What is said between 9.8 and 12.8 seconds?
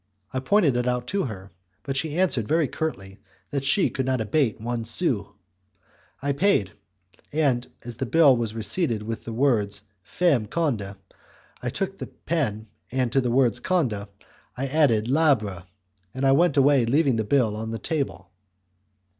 'femme Conde', I took the pen